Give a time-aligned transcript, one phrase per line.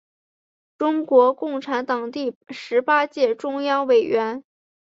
[0.79, 4.43] 中国共产党第十八届中央委员。